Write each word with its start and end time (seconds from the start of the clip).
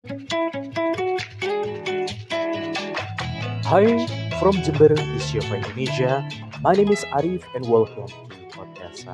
Hi 0.00 0.16
from 4.40 4.56
Jember, 4.64 4.96
Siapa 5.20 5.60
Indonesia. 5.60 6.24
My 6.64 6.72
name 6.72 6.96
is 6.96 7.04
Arif 7.12 7.44
and 7.52 7.68
welcome 7.68 8.08
to 8.08 8.40
podcast 8.48 9.04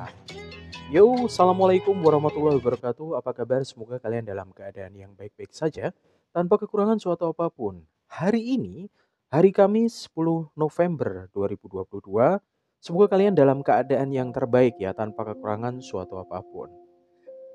Yo, 0.87 1.27
assalamualaikum 1.27 1.91
warahmatullahi 1.99 2.63
wabarakatuh. 2.63 3.19
Apa 3.19 3.35
kabar? 3.35 3.67
Semoga 3.67 3.99
kalian 3.99 4.31
dalam 4.31 4.55
keadaan 4.55 4.95
yang 4.95 5.11
baik-baik 5.11 5.51
saja, 5.51 5.91
tanpa 6.31 6.55
kekurangan 6.55 7.03
suatu 7.03 7.35
apa 7.35 7.51
pun. 7.51 7.83
Hari 8.07 8.55
ini, 8.55 8.87
hari 9.27 9.51
Kamis 9.51 10.07
10 10.15 10.55
November 10.55 11.27
2022, 11.35 12.39
semoga 12.79 13.11
kalian 13.11 13.35
dalam 13.35 13.59
keadaan 13.59 14.07
yang 14.15 14.31
terbaik 14.31 14.79
ya, 14.79 14.95
tanpa 14.95 15.35
kekurangan 15.35 15.83
suatu 15.83 16.23
apa 16.23 16.39
pun. 16.47 16.86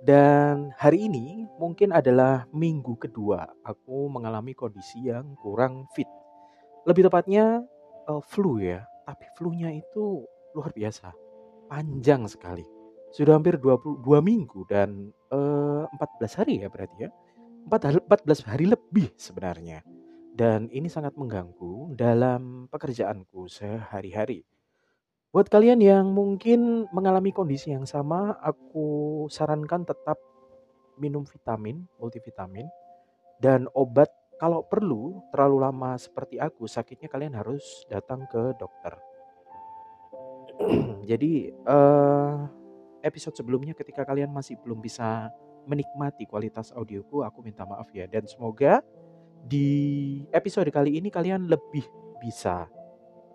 Dan 0.03 0.75
hari 0.75 1.07
ini 1.07 1.47
mungkin 1.63 1.95
adalah 1.95 2.43
minggu 2.51 2.99
kedua 2.99 3.47
aku 3.63 4.11
mengalami 4.11 4.51
kondisi 4.51 5.07
yang 5.07 5.39
kurang 5.39 5.87
fit. 5.95 6.11
Lebih 6.91 7.07
tepatnya 7.07 7.63
uh, 8.11 8.19
flu 8.19 8.59
ya, 8.59 8.83
tapi 9.07 9.31
flu-nya 9.39 9.71
itu 9.71 10.27
luar 10.59 10.75
biasa. 10.75 11.15
Panjang 11.71 12.27
sekali. 12.27 12.67
Sudah 13.15 13.39
hampir 13.39 13.63
22 13.63 14.03
minggu 14.19 14.67
dan 14.67 15.15
uh, 15.31 15.87
eh, 15.87 16.27
14 16.27 16.39
hari 16.43 16.67
ya 16.67 16.69
berarti 16.69 17.07
ya. 17.07 17.11
14 17.71 18.51
hari 18.51 18.67
lebih 18.67 19.15
sebenarnya. 19.15 19.87
Dan 20.35 20.67
ini 20.75 20.91
sangat 20.91 21.15
mengganggu 21.15 21.95
dalam 21.95 22.67
pekerjaanku 22.75 23.47
sehari-hari. 23.47 24.43
Buat 25.33 25.49
kalian 25.49 25.81
yang 25.81 26.13
mungkin 26.13 26.85
mengalami 26.93 27.33
kondisi 27.33 27.73
yang 27.73 27.89
sama, 27.89 28.37
aku 28.45 29.25
sarankan 29.33 29.81
tetap 29.81 30.21
minum 31.01 31.25
vitamin, 31.25 31.89
multivitamin, 31.97 32.69
dan 33.41 33.65
obat 33.73 34.13
kalau 34.37 34.61
perlu 34.61 35.25
terlalu 35.33 35.57
lama 35.65 35.97
seperti 35.97 36.37
aku 36.37 36.69
sakitnya 36.69 37.09
kalian 37.09 37.33
harus 37.33 37.65
datang 37.89 38.29
ke 38.29 38.53
dokter. 38.61 38.93
Jadi 41.11 41.49
uh, 41.65 42.45
episode 43.01 43.33
sebelumnya 43.33 43.73
ketika 43.73 44.05
kalian 44.05 44.29
masih 44.29 44.61
belum 44.61 44.85
bisa 44.85 45.33
menikmati 45.65 46.29
kualitas 46.29 46.77
audioku, 46.77 47.25
aku 47.25 47.41
minta 47.41 47.65
maaf 47.65 47.89
ya 47.97 48.05
dan 48.05 48.29
semoga 48.29 48.85
di 49.49 50.21
episode 50.29 50.69
kali 50.69 51.01
ini 51.01 51.09
kalian 51.09 51.49
lebih 51.49 51.89
bisa 52.21 52.69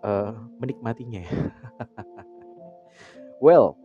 uh, 0.06 0.30
menikmatinya 0.62 1.26
ya. 1.26 1.34
well, 3.44 3.78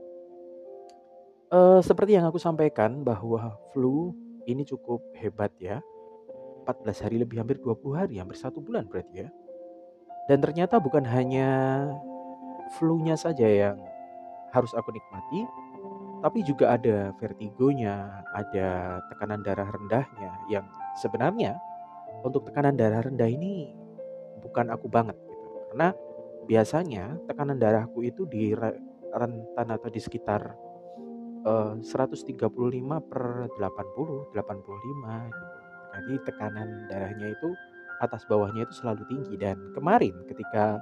uh, 1.53 1.79
seperti 1.79 2.17
yang 2.17 2.25
aku 2.27 2.41
sampaikan 2.41 3.05
bahwa 3.05 3.57
flu 3.71 4.13
ini 4.49 4.65
cukup 4.65 5.01
hebat 5.17 5.53
ya. 5.61 5.79
14 6.63 7.03
hari 7.03 7.19
lebih 7.19 7.43
hampir 7.43 7.59
20 7.59 7.99
hari, 7.99 8.15
hampir 8.23 8.39
satu 8.39 8.63
bulan 8.63 8.87
berarti 8.87 9.27
ya. 9.27 9.29
Dan 10.31 10.39
ternyata 10.39 10.79
bukan 10.79 11.03
hanya 11.03 11.49
flu-nya 12.79 13.19
saja 13.19 13.43
yang 13.43 13.75
harus 14.55 14.71
aku 14.71 14.95
nikmati, 14.95 15.43
tapi 16.23 16.39
juga 16.47 16.79
ada 16.79 17.11
vertigonya, 17.19 18.23
ada 18.31 19.03
tekanan 19.11 19.43
darah 19.43 19.67
rendahnya 19.67 20.31
yang 20.47 20.63
sebenarnya 21.03 21.59
untuk 22.23 22.47
tekanan 22.47 22.79
darah 22.79 23.03
rendah 23.03 23.27
ini 23.27 23.75
bukan 24.39 24.71
aku 24.71 24.87
banget 24.87 25.19
karena 25.71 25.91
biasanya 26.45 27.17
tekanan 27.27 27.57
darahku 27.59 28.03
itu 28.03 28.27
di 28.27 28.51
rentan 29.13 29.67
atau 29.69 29.89
di 29.89 30.01
sekitar 30.01 30.41
uh, 31.45 31.75
135 31.79 32.39
per 33.07 33.23
80, 33.59 34.33
85 34.33 34.33
gitu. 34.33 35.57
Jadi 35.93 36.13
tekanan 36.25 36.89
darahnya 36.89 37.27
itu 37.29 37.49
atas 38.01 38.25
bawahnya 38.25 38.65
itu 38.65 38.73
selalu 38.81 39.05
tinggi. 39.05 39.35
Dan 39.37 39.57
kemarin 39.77 40.15
ketika 40.25 40.81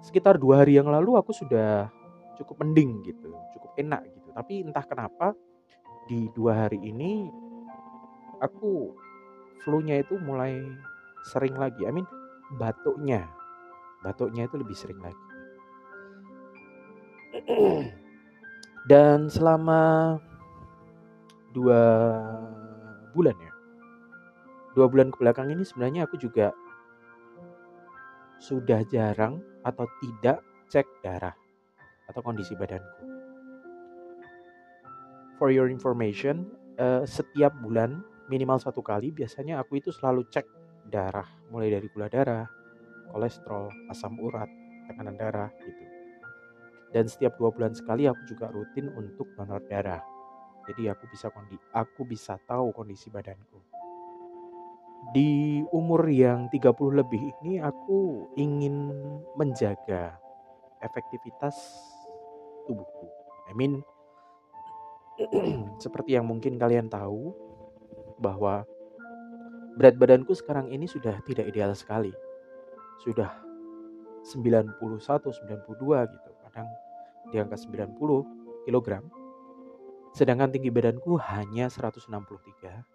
sekitar 0.00 0.40
dua 0.40 0.64
hari 0.64 0.80
yang 0.80 0.88
lalu 0.88 1.20
aku 1.20 1.36
sudah 1.36 1.92
cukup 2.40 2.64
mending 2.64 3.04
gitu 3.04 3.32
cukup 3.52 3.70
enak 3.76 4.00
gitu. 4.08 4.28
Tapi 4.32 4.64
entah 4.64 4.84
kenapa 4.84 5.36
di 6.08 6.28
dua 6.32 6.66
hari 6.66 6.80
ini 6.82 7.28
aku 8.42 8.90
flu-nya 9.62 10.02
itu 10.02 10.18
mulai 10.18 10.58
sering 11.22 11.54
lagi. 11.54 11.86
I 11.86 11.94
mean 11.94 12.08
batuknya. 12.58 13.30
Batuknya 14.02 14.50
itu 14.50 14.58
lebih 14.58 14.74
sering 14.74 14.98
lagi. 14.98 15.26
Dan 18.90 19.30
selama 19.30 20.18
dua 21.54 21.82
bulan 23.14 23.36
ya, 23.38 23.52
dua 24.74 24.90
bulan 24.90 25.14
ke 25.14 25.22
belakang 25.22 25.54
ini 25.54 25.62
sebenarnya 25.62 26.10
aku 26.10 26.18
juga 26.18 26.50
sudah 28.42 28.82
jarang 28.90 29.38
atau 29.62 29.86
tidak 30.02 30.42
cek 30.66 30.82
darah 31.06 31.38
atau 32.10 32.20
kondisi 32.26 32.58
badanku. 32.58 33.06
For 35.38 35.54
your 35.54 35.70
information, 35.70 36.50
uh, 36.82 37.06
setiap 37.06 37.54
bulan 37.62 38.02
minimal 38.32 38.56
satu 38.56 38.80
kali 38.80 39.12
biasanya 39.12 39.60
aku 39.60 39.76
itu 39.76 39.92
selalu 39.92 40.24
cek 40.32 40.48
darah 40.88 41.28
mulai 41.52 41.68
dari 41.68 41.84
gula 41.92 42.08
darah, 42.08 42.48
kolesterol, 43.12 43.68
asam 43.92 44.16
urat, 44.16 44.48
tekanan 44.88 45.20
darah 45.20 45.52
gitu. 45.60 45.84
Dan 46.92 47.08
setiap 47.08 47.36
dua 47.36 47.52
bulan 47.52 47.76
sekali 47.76 48.08
aku 48.08 48.24
juga 48.24 48.48
rutin 48.48 48.88
untuk 48.96 49.28
donor 49.36 49.60
darah. 49.68 50.00
Jadi 50.64 50.88
aku 50.88 51.04
bisa 51.12 51.28
kondi 51.28 51.60
aku 51.76 52.08
bisa 52.08 52.40
tahu 52.48 52.72
kondisi 52.72 53.12
badanku. 53.12 53.60
Di 55.12 55.60
umur 55.74 56.08
yang 56.08 56.46
30 56.48 57.00
lebih 57.04 57.20
ini 57.42 57.58
aku 57.58 58.32
ingin 58.38 58.94
menjaga 59.36 60.16
efektivitas 60.80 61.58
tubuhku. 62.64 63.10
I 63.50 63.52
mean 63.52 63.82
seperti 65.84 66.16
yang 66.16 66.24
mungkin 66.30 66.56
kalian 66.56 66.86
tahu 66.88 67.34
bahwa 68.22 68.62
berat 69.74 69.98
badanku 69.98 70.30
sekarang 70.38 70.70
ini 70.70 70.86
sudah 70.86 71.18
tidak 71.26 71.50
ideal 71.50 71.74
sekali. 71.74 72.14
Sudah 73.02 73.34
91, 74.22 74.78
92 74.78 76.14
gitu. 76.14 76.30
Kadang 76.46 76.68
di 77.34 77.36
angka 77.42 77.58
90 77.58 77.98
kg. 78.70 78.88
Sedangkan 80.14 80.52
tinggi 80.54 80.70
badanku 80.70 81.18
hanya 81.18 81.66
163 81.66 82.06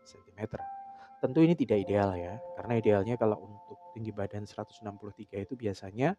cm. 0.06 0.40
Tentu 1.18 1.40
ini 1.42 1.58
tidak 1.58 1.82
ideal 1.82 2.14
ya, 2.14 2.38
karena 2.56 2.78
idealnya 2.78 3.18
kalau 3.18 3.42
untuk 3.42 3.78
tinggi 3.98 4.14
badan 4.14 4.46
163 4.46 5.50
itu 5.50 5.58
biasanya 5.58 6.14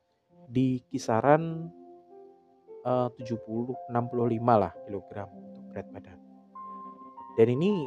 di 0.50 0.82
kisaran 0.90 1.70
uh, 2.82 3.08
70 3.14 3.94
65 3.94 3.94
lah 4.43 4.75
kilogram 4.82 5.31
untuk 5.38 5.62
berat 5.70 5.87
badan. 5.94 6.19
Dan 7.38 7.46
ini 7.55 7.87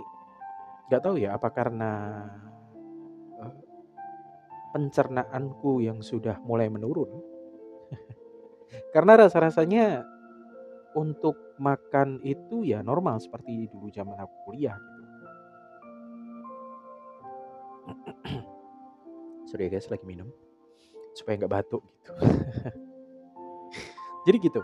nggak 0.91 1.03
tahu 1.07 1.15
ya 1.23 1.39
apa 1.39 1.47
karena 1.55 1.91
uh, 3.39 3.55
pencernaanku 4.75 5.79
yang 5.79 6.03
sudah 6.03 6.35
mulai 6.43 6.67
menurun 6.67 7.07
karena 8.93 9.23
rasa-rasanya 9.23 10.03
untuk 10.91 11.55
makan 11.55 12.19
itu 12.27 12.67
ya 12.67 12.83
normal 12.83 13.23
seperti 13.23 13.71
dulu 13.71 13.87
zaman 13.87 14.19
aku 14.19 14.35
kuliah 14.51 14.75
gitu. 14.75 14.99
Sorry 19.47 19.71
ya 19.71 19.79
guys 19.79 19.87
lagi 19.87 20.03
minum 20.03 20.27
supaya 21.15 21.39
nggak 21.39 21.53
batuk 21.55 21.79
gitu. 21.95 22.11
Jadi 24.27 24.37
gitu, 24.37 24.61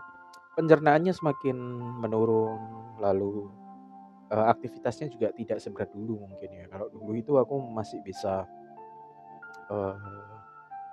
pencernaannya 0.54 1.18
semakin 1.18 1.58
menurun, 1.98 2.62
lalu 3.02 3.50
uh, 4.32 4.48
aktivitasnya 4.52 5.08
juga 5.12 5.32
tidak 5.36 5.60
seberat 5.64 5.90
dulu 5.92 6.28
mungkin 6.28 6.50
ya. 6.52 6.66
Kalau 6.68 6.88
dulu 6.92 7.16
itu 7.16 7.36
aku 7.40 7.56
masih 7.72 8.00
bisa 8.04 8.44
uh, 9.72 9.98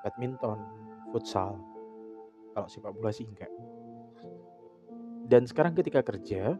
badminton, 0.06 0.58
futsal. 1.10 1.58
Kalau 2.54 2.68
sepak 2.70 2.94
bola 2.94 3.10
sih 3.10 3.26
enggak. 3.26 3.50
Dan 5.24 5.48
sekarang 5.48 5.72
ketika 5.74 6.04
kerja, 6.04 6.54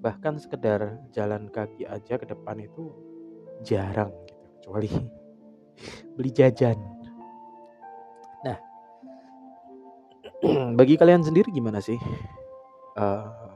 bahkan 0.00 0.40
sekedar 0.40 0.96
jalan 1.12 1.52
kaki 1.52 1.84
aja 1.84 2.16
ke 2.16 2.24
depan 2.24 2.56
itu 2.64 2.90
jarang 3.60 4.08
gitu, 4.24 4.44
kecuali 4.56 4.90
beli 6.16 6.30
jajan. 6.32 6.78
Nah, 8.40 8.58
bagi 10.80 10.96
kalian 10.96 11.20
sendiri 11.20 11.52
gimana 11.52 11.78
sih? 11.84 12.00
Uh, 12.96 13.49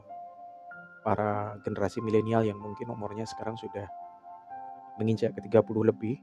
para 1.05 1.61
generasi 1.61 2.01
milenial 2.01 2.41
yang 2.41 2.57
mungkin 2.57 2.89
umurnya 2.89 3.29
sekarang 3.29 3.53
sudah 3.53 3.85
menginjak 4.97 5.37
ke 5.37 5.45
30 5.45 5.61
lebih, 5.85 6.17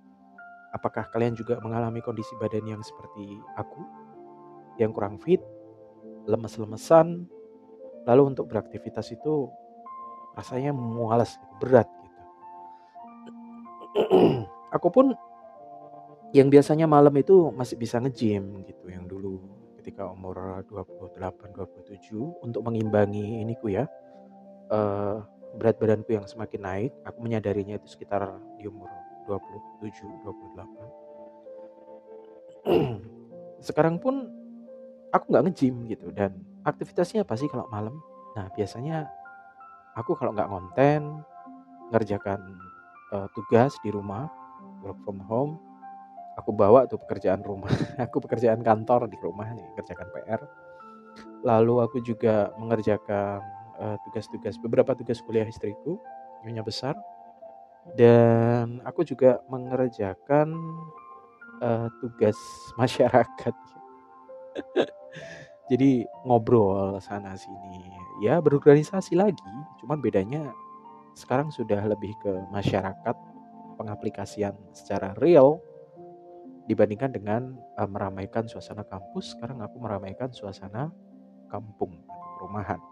apakah 0.75 1.07
kalian 1.15 1.39
juga 1.39 1.63
mengalami 1.63 2.03
kondisi 2.03 2.35
badan 2.43 2.67
yang 2.67 2.83
seperti 2.83 3.39
aku? 3.55 3.79
Yang 4.83 4.91
kurang 4.99 5.17
fit, 5.23 5.39
lemes-lemesan, 6.27 7.31
lalu 8.11 8.23
untuk 8.35 8.51
beraktivitas 8.51 9.15
itu 9.15 9.47
rasanya 10.35 10.75
mualas 10.75 11.39
berat 11.61 11.87
gitu. 12.03 12.21
aku 14.77 14.89
pun 14.89 15.07
yang 16.33 16.49
biasanya 16.49 16.89
malam 16.89 17.13
itu 17.21 17.53
masih 17.53 17.77
bisa 17.77 18.01
nge-gym 18.01 18.65
gitu 18.65 18.89
yang 18.89 19.05
dulu 19.05 19.37
ketika 19.85 20.09
umur 20.09 20.65
28 20.65 21.53
27 21.53 22.17
untuk 22.41 22.65
mengimbangi 22.65 23.45
ini 23.45 23.53
ku 23.61 23.69
ya 23.69 23.85
uh, 24.73 25.21
berat 25.61 25.77
badanku 25.77 26.17
yang 26.17 26.25
semakin 26.25 26.65
naik 26.65 26.97
aku 27.05 27.21
menyadarinya 27.21 27.77
itu 27.77 27.93
sekitar 27.93 28.41
di 28.57 28.65
umur 28.67 28.89
27 29.29 30.09
28 30.25 32.73
sekarang 33.69 34.01
pun 34.01 34.33
aku 35.13 35.25
nggak 35.29 35.45
nge-gym 35.47 35.87
gitu 35.93 36.09
dan 36.11 36.41
aktivitasnya 36.65 37.27
apa 37.27 37.35
sih 37.35 37.51
kalau 37.51 37.67
malam? 37.69 37.99
Nah 38.39 38.49
biasanya 38.55 39.11
aku 39.99 40.17
kalau 40.17 40.33
nggak 40.33 40.49
konten 40.49 41.21
ngerjakan 41.93 42.41
uh, 43.13 43.29
tugas 43.37 43.77
di 43.85 43.93
rumah 43.93 44.33
work 44.81 44.97
from 45.05 45.21
home 45.29 45.61
aku 46.41 46.57
bawa 46.57 46.89
tuh 46.89 46.97
pekerjaan 46.97 47.45
rumah 47.45 47.69
aku 48.05 48.25
pekerjaan 48.25 48.65
kantor 48.65 49.05
di 49.13 49.21
rumah 49.21 49.53
nih 49.53 49.69
kerjakan 49.77 50.09
PR 50.17 50.41
lalu 51.45 51.85
aku 51.85 52.01
juga 52.01 52.49
mengerjakan 52.57 53.45
uh, 53.83 53.97
tugas-tugas 54.07 54.55
beberapa 54.63 54.95
tugas 54.95 55.19
kuliah 55.27 55.45
istriku 55.45 55.99
nyonya 56.47 56.63
besar. 56.63 56.95
Dan 57.99 58.79
aku 58.87 59.03
juga 59.03 59.43
mengerjakan 59.51 60.55
uh, 61.59 61.91
tugas 61.99 62.39
masyarakat. 62.81 63.55
Jadi 65.71 66.07
ngobrol 66.23 67.01
sana 67.03 67.35
sini. 67.35 67.91
Ya 68.23 68.39
berorganisasi 68.39 69.19
lagi 69.19 69.43
cuman 69.83 69.99
bedanya 69.99 70.53
sekarang 71.19 71.51
sudah 71.51 71.83
lebih 71.91 72.15
ke 72.23 72.33
masyarakat 72.55 73.17
pengaplikasian 73.81 74.55
secara 74.71 75.17
real 75.19 75.59
dibandingkan 76.71 77.11
dengan 77.11 77.59
uh, 77.75 77.89
meramaikan 77.89 78.47
suasana 78.47 78.87
kampus. 78.87 79.35
Sekarang 79.35 79.59
aku 79.65 79.81
meramaikan 79.83 80.31
suasana 80.31 80.93
kampung 81.51 81.99
perumahan 82.39 82.92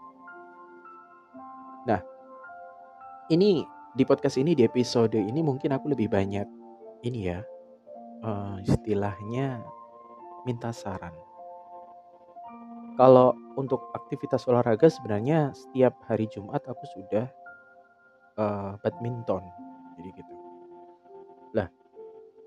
nah 1.87 2.01
ini 3.31 3.65
di 3.95 4.03
podcast 4.07 4.39
ini 4.39 4.55
di 4.55 4.63
episode 4.63 5.17
ini 5.17 5.39
mungkin 5.43 5.75
aku 5.75 5.91
lebih 5.91 6.07
banyak 6.07 6.47
ini 7.03 7.19
ya 7.27 7.39
uh, 8.23 8.57
istilahnya 8.63 9.61
minta 10.45 10.69
saran 10.71 11.13
kalau 12.99 13.33
untuk 13.55 13.89
aktivitas 13.95 14.45
olahraga 14.45 14.85
sebenarnya 14.91 15.55
setiap 15.55 15.95
hari 16.05 16.27
Jumat 16.27 16.61
aku 16.67 16.83
sudah 16.91 17.25
uh, 18.37 18.77
badminton. 18.83 19.43
Jadi 19.97 20.09
gitu. 20.21 20.33
Lah, 21.55 21.67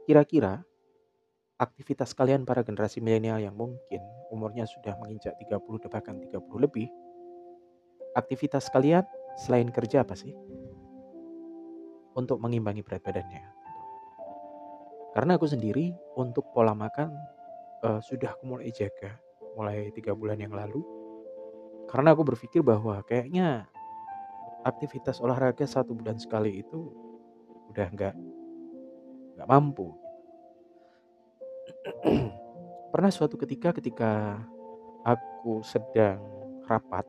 kira-kira 0.05 0.63
aktivitas 1.59 2.13
kalian 2.13 2.47
para 2.47 2.63
generasi 2.67 2.99
milenial 3.01 3.41
yang 3.41 3.57
mungkin 3.57 4.03
umurnya 4.29 4.67
sudah 4.67 4.99
menginjak 5.01 5.33
30 5.39 5.91
bahkan 5.91 6.19
30 6.19 6.39
lebih, 6.61 6.87
aktivitas 8.19 8.69
kalian 8.69 9.07
selain 9.39 9.69
kerja 9.71 10.03
apa 10.07 10.15
sih? 10.15 10.33
Untuk 12.15 12.39
mengimbangi 12.39 12.87
berat 12.87 13.03
badannya. 13.03 13.45
Karena 15.15 15.39
aku 15.39 15.47
sendiri 15.47 15.95
untuk 16.19 16.51
pola 16.55 16.75
makan 16.75 17.11
uh, 17.85 18.01
sudah 18.01 18.33
aku 18.35 18.45
mulai 18.49 18.73
jaga 18.73 19.21
mulai 19.55 19.93
tiga 19.95 20.17
bulan 20.17 20.41
yang 20.41 20.51
lalu 20.51 20.83
karena 21.87 22.11
aku 22.17 22.27
berpikir 22.27 22.65
bahwa 22.65 22.99
kayaknya 23.07 23.69
aktivitas 24.67 25.23
olahraga 25.23 25.69
satu 25.69 25.95
bulan 25.95 26.19
sekali 26.19 26.65
itu 26.65 26.91
udah 27.71 27.87
nggak 27.95 28.15
nggak 29.39 29.49
mampu 29.49 29.95
pernah 32.93 33.13
suatu 33.13 33.39
ketika 33.39 33.71
ketika 33.77 34.41
aku 35.07 35.61
sedang 35.63 36.19
rapat 36.67 37.05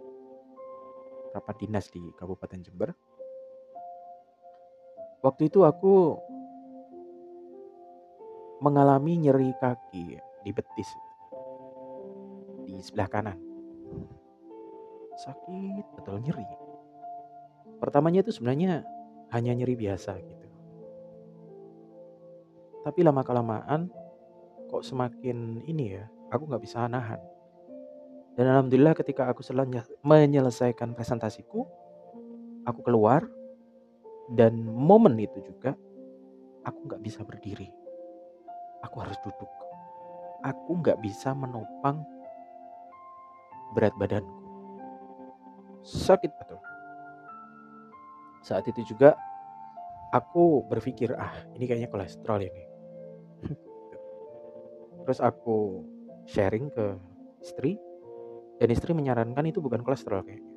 rapat 1.36 1.56
dinas 1.60 1.92
di 1.92 2.00
Kabupaten 2.16 2.64
Jember 2.64 2.96
waktu 5.20 5.52
itu 5.52 5.68
aku 5.68 6.16
mengalami 8.64 9.20
nyeri 9.20 9.52
kaki 9.60 10.16
di 10.46 10.52
betis 10.56 10.88
di 12.66 12.82
sebelah 12.82 13.10
kanan. 13.10 13.38
Sakit, 15.16 15.86
betul 15.96 16.20
nyeri. 16.20 16.44
Pertamanya 17.78 18.26
itu 18.26 18.34
sebenarnya 18.34 18.84
hanya 19.32 19.52
nyeri 19.54 19.78
biasa 19.78 20.18
gitu. 20.18 20.48
Tapi 22.84 23.00
lama 23.02 23.22
kelamaan 23.26 23.90
kok 24.70 24.84
semakin 24.86 25.62
ini 25.66 25.98
ya, 25.98 26.06
aku 26.34 26.50
nggak 26.50 26.64
bisa 26.66 26.86
nahan. 26.90 27.22
Dan 28.36 28.52
alhamdulillah 28.52 28.96
ketika 29.00 29.32
aku 29.32 29.40
menyelesaikan 30.04 30.92
presentasiku, 30.92 31.64
aku 32.68 32.80
keluar 32.84 33.24
dan 34.36 34.60
momen 34.60 35.16
itu 35.16 35.40
juga 35.40 35.72
aku 36.68 36.80
nggak 36.92 37.02
bisa 37.06 37.24
berdiri. 37.24 37.72
Aku 38.84 39.00
harus 39.00 39.16
duduk. 39.24 39.48
Aku 40.44 40.78
nggak 40.84 41.00
bisa 41.00 41.32
menopang 41.32 42.04
berat 43.72 43.96
badanku. 43.96 44.44
Sakit 45.86 46.32
betul. 46.36 46.60
Saat 48.44 48.68
itu 48.70 48.84
juga 48.94 49.16
aku 50.14 50.66
berpikir, 50.66 51.14
ah 51.18 51.34
ini 51.54 51.66
kayaknya 51.66 51.90
kolesterol 51.90 52.42
ini. 52.46 52.64
Terus 55.06 55.20
aku 55.22 55.86
sharing 56.30 56.70
ke 56.74 56.98
istri, 57.42 57.78
dan 58.60 58.68
istri 58.72 58.96
menyarankan 58.96 59.46
itu 59.48 59.60
bukan 59.60 59.84
kolesterol 59.84 60.24
kayaknya. 60.24 60.48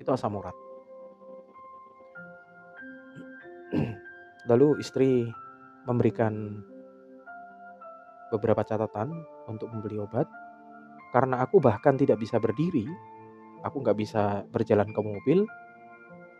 Itu 0.00 0.10
asam 0.12 0.36
urat. 0.36 0.56
Lalu 4.50 4.80
istri 4.80 5.24
memberikan 5.88 6.60
beberapa 8.30 8.62
catatan 8.62 9.10
untuk 9.50 9.72
membeli 9.74 9.98
obat 9.98 10.28
karena 11.10 11.42
aku 11.42 11.58
bahkan 11.58 11.98
tidak 11.98 12.22
bisa 12.22 12.38
berdiri, 12.38 12.86
aku 13.66 13.82
nggak 13.82 13.98
bisa 13.98 14.46
berjalan 14.46 14.86
ke 14.94 15.00
mobil, 15.02 15.42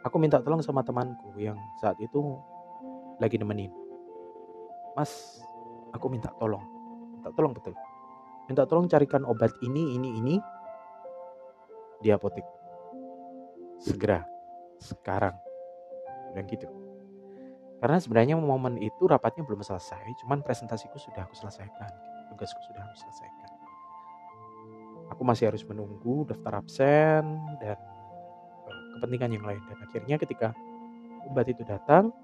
aku 0.06 0.16
minta 0.22 0.38
tolong 0.38 0.62
sama 0.62 0.86
temanku 0.86 1.34
yang 1.36 1.58
saat 1.82 1.98
itu 1.98 2.38
lagi 3.18 3.34
nemenin. 3.36 3.74
Mas, 4.94 5.42
aku 5.90 6.06
minta 6.06 6.30
tolong. 6.38 6.62
Minta 7.18 7.34
tolong 7.34 7.50
betul. 7.50 7.74
Minta 8.50 8.66
tolong 8.66 8.90
carikan 8.90 9.22
obat 9.22 9.54
ini, 9.62 9.94
ini, 9.94 10.18
ini 10.18 10.34
di 12.02 12.10
apotek. 12.10 12.42
Segera, 13.78 14.26
sekarang. 14.82 15.38
Dan 16.34 16.50
gitu. 16.50 16.66
Karena 17.78 17.96
sebenarnya 18.02 18.34
momen 18.36 18.76
itu 18.82 19.06
rapatnya 19.06 19.46
belum 19.46 19.62
selesai, 19.62 20.18
cuman 20.20 20.42
presentasiku 20.42 20.98
sudah 20.98 21.24
aku 21.24 21.38
selesaikan. 21.38 21.88
Tugasku 22.28 22.60
sudah 22.66 22.82
aku 22.84 22.96
selesaikan 22.98 23.60
aku 25.10 25.22
masih 25.26 25.52
harus 25.52 25.66
menunggu 25.66 26.24
daftar 26.24 26.62
absen 26.62 27.26
dan 27.60 27.76
kepentingan 28.96 29.36
yang 29.36 29.44
lain 29.44 29.62
dan 29.68 29.78
akhirnya 29.84 30.16
ketika 30.16 30.48
obat 31.26 31.50
itu 31.50 31.66
datang 31.66 32.14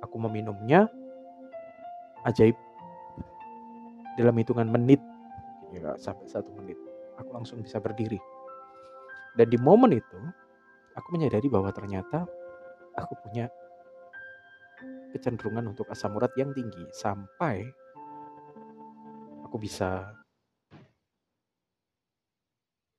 aku 0.00 0.16
meminumnya 0.16 0.86
ajaib 2.24 2.56
dalam 4.16 4.32
hitungan 4.38 4.70
menit 4.70 5.02
ya 5.72 5.96
sampai 5.96 6.28
satu 6.28 6.52
menit 6.60 6.76
aku 7.16 7.32
langsung 7.32 7.64
bisa 7.64 7.80
berdiri 7.80 8.20
dan 9.32 9.48
di 9.48 9.56
momen 9.56 9.96
itu 9.96 10.20
aku 10.92 11.08
menyadari 11.16 11.48
bahwa 11.48 11.72
ternyata 11.72 12.28
aku 12.96 13.16
punya 13.24 13.48
kecenderungan 15.12 15.72
untuk 15.72 15.88
asam 15.92 16.16
urat 16.16 16.32
yang 16.36 16.52
tinggi 16.52 16.84
sampai 16.92 17.64
aku 19.44 19.56
bisa 19.60 20.16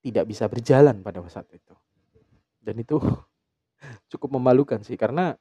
tidak 0.04 0.28
bisa 0.28 0.46
berjalan 0.52 1.00
pada 1.00 1.24
saat 1.32 1.48
itu. 1.56 1.74
Dan 2.60 2.82
itu 2.82 3.00
cukup 4.12 4.38
memalukan 4.38 4.84
sih 4.84 5.00
karena 5.00 5.34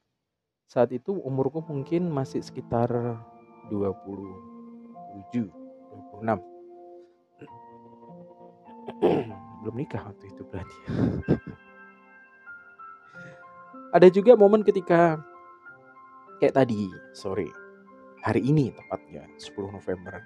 saat 0.71 0.89
itu 0.95 1.13
umurku 1.13 1.61
mungkin 1.61 2.09
masih 2.09 2.41
sekitar 2.41 2.89
27, 3.69 5.51
26. 6.23 6.52
Belum 9.63 9.75
nikah 9.79 10.03
waktu 10.11 10.31
itu 10.31 10.43
berarti. 10.47 10.79
Ada 13.93 14.09
juga 14.09 14.33
momen 14.35 14.65
ketika 14.65 15.21
kayak 16.41 16.57
tadi 16.57 16.89
sore, 17.13 17.47
hari 18.25 18.43
ini 18.43 18.73
tepatnya 18.73 19.29
10 19.37 19.69
November. 19.71 20.19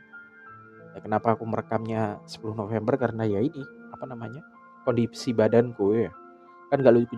Ya, 0.94 1.04
kenapa 1.04 1.36
aku 1.36 1.44
merekamnya 1.44 2.22
10 2.25 2.56
November 2.56 2.96
karena 2.96 3.28
ya 3.28 3.42
ini 3.42 3.60
apa 3.92 4.08
namanya 4.08 4.40
kondisi 4.86 5.34
badanku 5.34 5.92
ya 5.98 6.12
kan 6.66 6.82
nggak 6.82 6.94
lucu 6.94 7.14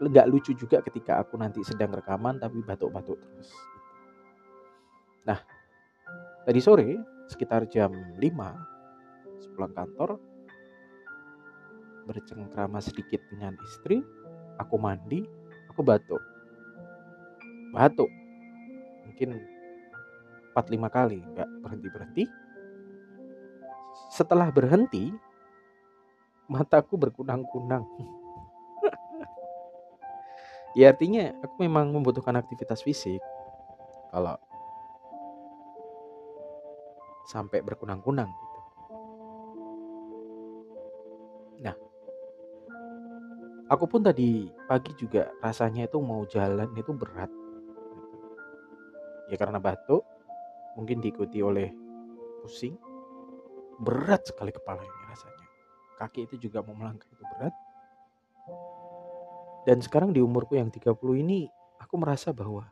nggak 0.00 0.26
lucu 0.28 0.52
juga 0.52 0.84
ketika 0.84 1.24
aku 1.24 1.40
nanti 1.40 1.64
sedang 1.64 1.92
rekaman 1.92 2.36
tapi 2.36 2.60
batuk-batuk 2.60 3.16
terus. 3.16 3.48
Nah 5.24 5.40
tadi 6.44 6.60
sore 6.60 6.88
sekitar 7.28 7.64
jam 7.68 7.92
5 8.18 8.20
sepulang 9.40 9.72
kantor 9.72 10.20
bercengkrama 12.10 12.82
sedikit 12.82 13.22
dengan 13.30 13.54
istri 13.62 14.02
aku 14.58 14.74
mandi 14.74 15.22
aku 15.70 15.86
batuk. 15.86 16.18
Batuk. 17.70 18.10
Mungkin 19.06 19.38
4-5 20.58 20.90
kali 20.90 21.22
nggak 21.22 21.48
berhenti-berhenti. 21.62 22.24
Setelah 24.10 24.50
berhenti 24.50 25.14
mataku 26.50 26.98
berkunang-kunang. 26.98 27.86
Ya 30.78 30.94
artinya 30.94 31.34
aku 31.42 31.66
memang 31.66 31.90
membutuhkan 31.90 32.38
aktivitas 32.38 32.86
fisik. 32.86 33.18
Kalau 34.14 34.38
sampai 37.26 37.58
berkunang-kunang 37.58 38.30
aku 43.70 43.84
pun 43.86 44.02
tadi 44.02 44.50
pagi 44.66 44.90
juga 44.98 45.30
rasanya 45.38 45.86
itu 45.86 46.02
mau 46.02 46.26
jalan 46.26 46.66
itu 46.74 46.90
berat. 46.90 47.30
Ya 49.30 49.38
karena 49.38 49.62
batuk 49.62 50.02
mungkin 50.74 50.98
diikuti 50.98 51.38
oleh 51.38 51.70
pusing. 52.42 52.74
Berat 53.80 54.26
sekali 54.28 54.50
kepala 54.52 54.82
ini 54.82 55.02
rasanya. 55.08 55.46
Kaki 55.96 56.26
itu 56.26 56.50
juga 56.50 56.60
mau 56.66 56.74
melangkah 56.74 57.08
itu 57.08 57.24
berat. 57.38 57.54
Dan 59.64 59.78
sekarang 59.80 60.10
di 60.10 60.20
umurku 60.20 60.58
yang 60.58 60.68
30 60.68 60.90
ini 61.22 61.46
aku 61.78 61.94
merasa 61.96 62.34
bahwa 62.34 62.66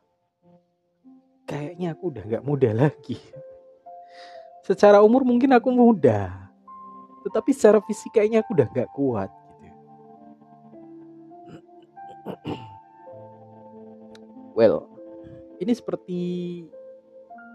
kayaknya 1.47 1.95
aku 1.95 2.11
udah 2.11 2.25
gak 2.27 2.45
muda 2.45 2.75
lagi. 2.75 3.17
Secara 4.67 5.01
umur 5.01 5.25
mungkin 5.25 5.55
aku 5.57 5.73
muda 5.73 6.49
tetapi 7.29 7.51
secara 7.53 7.79
fisik 7.85 8.17
kayaknya 8.17 8.41
aku 8.41 8.57
udah 8.57 8.69
gak 8.73 8.91
kuat 8.97 9.31
well 14.59 14.99
ini 15.63 15.75
seperti 15.75 16.21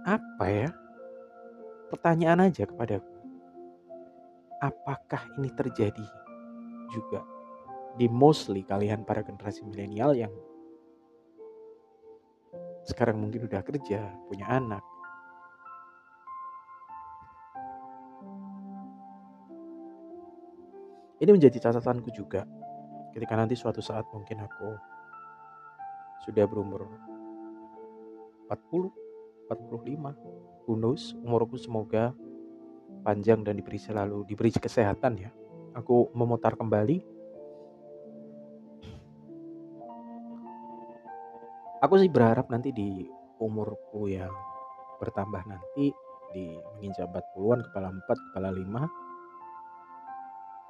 apa 0.04 0.46
ya? 0.52 0.70
Pertanyaan 1.88 2.52
aja 2.52 2.68
kepadaku. 2.68 3.08
Apakah 4.60 5.24
ini 5.40 5.52
terjadi 5.56 6.08
juga 6.92 7.24
di 7.96 8.12
mostly 8.12 8.64
kalian 8.68 9.08
para 9.08 9.24
generasi 9.24 9.64
milenial 9.64 10.16
yang 10.16 10.34
sekarang 12.84 13.20
mungkin 13.24 13.48
udah 13.48 13.64
kerja, 13.64 14.04
punya 14.28 14.48
anak. 14.52 14.84
Ini 21.24 21.32
menjadi 21.32 21.72
catatanku 21.72 22.12
juga 22.12 22.44
ketika 23.16 23.40
nanti 23.40 23.56
suatu 23.56 23.80
saat 23.80 24.04
mungkin 24.12 24.44
aku 24.44 24.93
sudah 26.24 26.48
berumur 26.48 26.88
40, 28.48 28.92
45. 29.52 30.68
Who 30.68 30.80
knows? 30.80 31.12
Umurku 31.20 31.60
semoga 31.60 32.16
panjang 33.04 33.44
dan 33.44 33.60
diberi 33.60 33.80
selalu 33.80 34.24
diberi 34.24 34.50
kesehatan 34.56 35.20
ya. 35.20 35.32
Aku 35.76 36.12
memutar 36.16 36.56
kembali. 36.56 37.04
Aku 41.84 42.00
sih 42.00 42.08
berharap 42.08 42.48
nanti 42.48 42.72
di 42.72 43.04
umurku 43.44 44.08
yang 44.08 44.32
bertambah 45.04 45.44
nanti 45.44 45.92
di 46.32 46.56
menginjak 46.80 47.12
40-an, 47.12 47.60
kepala 47.68 47.92
4, 47.92 48.26
kepala 48.32 48.50
5 48.56 49.14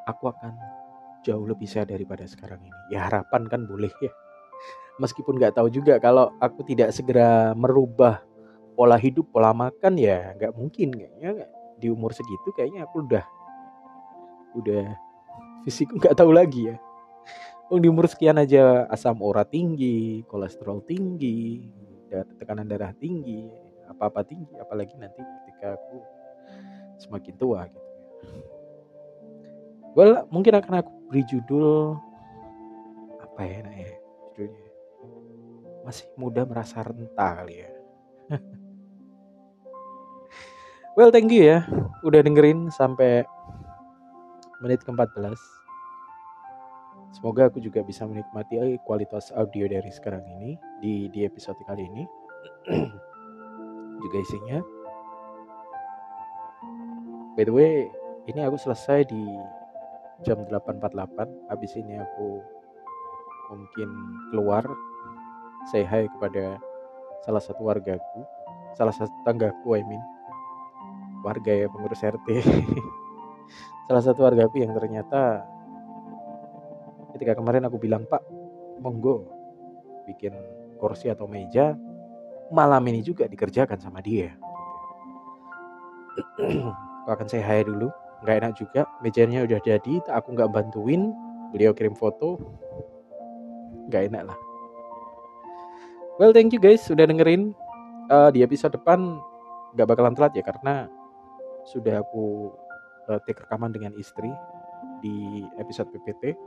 aku 0.10 0.28
akan 0.28 0.54
jauh 1.24 1.46
lebih 1.48 1.70
sehat 1.70 1.88
daripada 1.88 2.28
sekarang 2.28 2.60
ini. 2.60 2.80
Ya 2.92 3.08
harapan 3.08 3.48
kan 3.48 3.64
boleh 3.64 3.92
ya 4.04 4.12
meskipun 5.02 5.42
nggak 5.42 5.58
tahu 5.58 5.70
juga 5.74 5.98
kalau 5.98 6.30
aku 6.38 6.62
tidak 6.66 6.94
segera 6.94 7.54
merubah 7.58 8.22
pola 8.74 8.98
hidup 8.98 9.30
pola 9.34 9.54
makan 9.54 9.98
ya 9.98 10.34
nggak 10.38 10.54
mungkin. 10.54 10.94
Kayaknya 10.94 11.50
di 11.78 11.88
umur 11.90 12.14
segitu 12.14 12.54
kayaknya 12.54 12.86
aku 12.86 13.06
udah 13.06 13.26
udah 14.54 14.86
fisikku 15.66 15.98
nggak 15.98 16.18
tahu 16.18 16.34
lagi 16.34 16.74
ya. 16.74 16.78
Oh, 17.72 17.82
di 17.82 17.90
umur 17.90 18.06
sekian 18.06 18.38
aja 18.38 18.86
asam 18.92 19.18
urat 19.24 19.50
tinggi, 19.50 20.22
kolesterol 20.30 20.86
tinggi, 20.86 21.66
tekanan 22.38 22.70
darah 22.70 22.94
tinggi, 22.94 23.50
apa-apa 23.90 24.22
tinggi, 24.22 24.54
apalagi 24.62 24.94
nanti 25.00 25.18
ketika 25.18 25.74
aku 25.74 25.98
semakin 27.02 27.34
tua 27.40 27.66
gitu. 27.66 27.90
Well, 29.98 30.30
mungkin 30.30 30.54
akan 30.60 30.86
aku 30.86 30.92
beri 31.10 31.24
judul 31.26 31.98
apa 33.26 33.42
ya, 33.42 33.66
nah 33.66 33.74
ya 33.74 34.03
masih 35.84 36.08
muda 36.16 36.48
merasa 36.48 36.80
renta 36.82 37.28
kali 37.44 37.64
ya. 37.64 37.70
well, 40.98 41.12
thank 41.12 41.30
you 41.30 41.44
ya 41.44 41.68
udah 42.04 42.24
dengerin 42.24 42.72
sampai 42.72 43.24
menit 44.64 44.84
ke-14. 44.88 45.36
Semoga 47.14 47.52
aku 47.52 47.62
juga 47.62 47.86
bisa 47.86 48.08
menikmati 48.10 48.58
kualitas 48.84 49.30
audio 49.36 49.70
dari 49.70 49.92
sekarang 49.94 50.24
ini 50.40 50.58
di 50.82 51.08
di 51.14 51.28
episode 51.28 51.60
kali 51.68 51.86
ini. 51.86 52.04
juga 54.04 54.18
isinya. 54.20 54.60
By 57.34 57.44
the 57.50 57.54
way, 57.54 57.88
ini 58.28 58.40
aku 58.44 58.60
selesai 58.60 59.08
di 59.08 59.24
jam 60.28 60.44
8.48. 60.46 61.50
Habis 61.50 61.72
ini 61.80 61.98
aku 61.98 62.44
mungkin 63.54 63.90
keluar 64.30 64.64
say 65.70 65.84
hi 65.88 66.08
kepada 66.08 66.60
salah 67.24 67.42
satu 67.44 67.64
wargaku, 67.64 68.22
salah 68.76 68.92
satu 68.92 69.14
tanggaku 69.24 69.80
I 69.80 69.84
mean. 69.88 70.04
Warga 71.24 71.56
ya 71.56 71.68
pengurus 71.72 72.04
RT. 72.04 72.28
salah 73.88 74.04
satu 74.04 74.28
wargaku 74.28 74.60
yang 74.60 74.76
ternyata 74.76 75.48
ketika 77.16 77.40
kemarin 77.40 77.64
aku 77.64 77.80
bilang, 77.80 78.04
"Pak, 78.04 78.24
monggo 78.84 79.32
bikin 80.04 80.36
kursi 80.76 81.08
atau 81.08 81.24
meja 81.32 81.80
malam 82.52 82.84
ini 82.92 83.00
juga 83.00 83.24
dikerjakan 83.32 83.80
sama 83.80 84.04
dia." 84.04 84.36
aku 87.04 87.10
akan 87.12 87.28
say 87.28 87.44
hi 87.44 87.64
dulu 87.64 87.92
nggak 88.24 88.36
enak 88.40 88.54
juga 88.56 88.88
mejanya 89.04 89.44
udah 89.44 89.60
jadi 89.60 89.94
aku 90.08 90.28
nggak 90.40 90.52
bantuin 90.56 91.12
beliau 91.52 91.76
kirim 91.76 91.92
foto 91.92 92.40
nggak 93.92 94.08
enak 94.08 94.32
lah 94.32 94.38
Well, 96.22 96.30
thank 96.30 96.54
you 96.54 96.62
guys 96.62 96.86
sudah 96.86 97.10
dengerin. 97.10 97.58
Uh, 98.12 98.30
di 98.30 98.46
episode 98.46 98.78
depan 98.78 99.18
gak 99.74 99.90
bakalan 99.90 100.14
telat 100.14 100.36
ya 100.38 100.46
karena 100.46 100.86
sudah 101.66 102.06
aku 102.06 102.54
uh, 103.10 103.18
take 103.26 103.42
rekaman 103.42 103.74
dengan 103.74 103.96
istri 103.98 104.30
di 105.02 105.42
episode 105.58 105.90
PPT. 105.90 106.38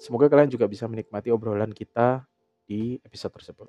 Semoga 0.00 0.26
kalian 0.32 0.50
juga 0.50 0.66
bisa 0.66 0.88
menikmati 0.90 1.30
obrolan 1.30 1.70
kita 1.70 2.24
di 2.66 2.98
episode 3.06 3.36
tersebut. 3.38 3.68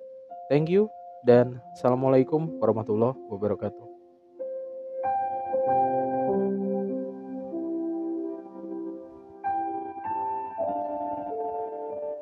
Thank 0.50 0.74
you 0.74 0.90
dan 1.28 1.62
Assalamualaikum 1.78 2.58
warahmatullahi 2.58 3.20
wabarakatuh. 3.30 3.91